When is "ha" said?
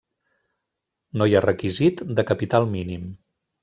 1.37-1.43